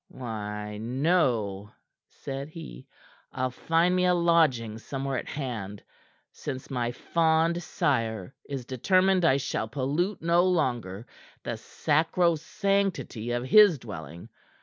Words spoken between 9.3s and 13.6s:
shall pollute no longer the sacrosanctity of